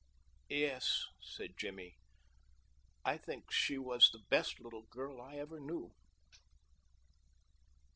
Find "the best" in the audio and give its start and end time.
4.09-4.59